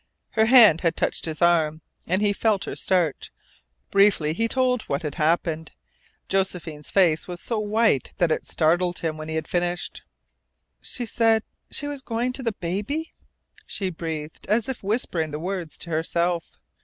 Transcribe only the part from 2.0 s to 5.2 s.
and he felt her start. Briefly he told what had